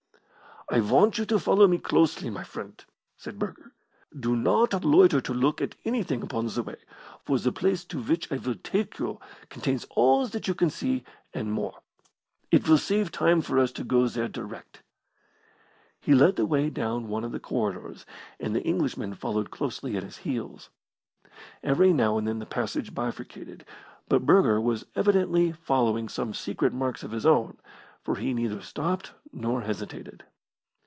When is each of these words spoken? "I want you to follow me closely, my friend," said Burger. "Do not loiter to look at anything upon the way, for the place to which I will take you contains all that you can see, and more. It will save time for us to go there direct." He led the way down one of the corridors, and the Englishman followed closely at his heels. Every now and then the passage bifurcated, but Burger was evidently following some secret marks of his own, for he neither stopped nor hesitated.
"I 0.73 0.79
want 0.79 1.17
you 1.17 1.25
to 1.25 1.37
follow 1.37 1.67
me 1.67 1.79
closely, 1.79 2.29
my 2.29 2.45
friend," 2.45 2.81
said 3.17 3.37
Burger. 3.37 3.73
"Do 4.17 4.37
not 4.37 4.85
loiter 4.85 5.19
to 5.19 5.33
look 5.33 5.59
at 5.59 5.75
anything 5.83 6.23
upon 6.23 6.47
the 6.47 6.63
way, 6.63 6.77
for 7.25 7.37
the 7.37 7.51
place 7.51 7.83
to 7.85 8.01
which 8.01 8.31
I 8.31 8.37
will 8.37 8.55
take 8.55 8.97
you 8.97 9.19
contains 9.49 9.85
all 9.89 10.25
that 10.27 10.47
you 10.47 10.53
can 10.55 10.69
see, 10.69 11.03
and 11.33 11.51
more. 11.51 11.81
It 12.51 12.69
will 12.69 12.77
save 12.77 13.11
time 13.11 13.41
for 13.41 13.59
us 13.59 13.73
to 13.73 13.83
go 13.83 14.07
there 14.07 14.29
direct." 14.29 14.81
He 15.99 16.15
led 16.15 16.37
the 16.37 16.45
way 16.45 16.69
down 16.69 17.09
one 17.09 17.25
of 17.25 17.33
the 17.33 17.39
corridors, 17.41 18.05
and 18.39 18.55
the 18.55 18.63
Englishman 18.63 19.13
followed 19.13 19.51
closely 19.51 19.97
at 19.97 20.03
his 20.03 20.19
heels. 20.19 20.69
Every 21.61 21.91
now 21.91 22.17
and 22.17 22.25
then 22.25 22.39
the 22.39 22.45
passage 22.45 22.95
bifurcated, 22.95 23.65
but 24.07 24.25
Burger 24.25 24.61
was 24.61 24.85
evidently 24.95 25.51
following 25.51 26.07
some 26.07 26.33
secret 26.33 26.71
marks 26.71 27.03
of 27.03 27.11
his 27.11 27.25
own, 27.25 27.57
for 28.05 28.15
he 28.15 28.33
neither 28.33 28.61
stopped 28.61 29.11
nor 29.33 29.63
hesitated. 29.63 30.23